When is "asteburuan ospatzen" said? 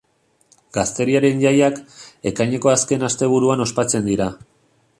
3.09-4.09